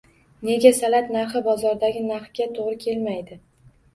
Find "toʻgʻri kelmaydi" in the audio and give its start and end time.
2.57-3.41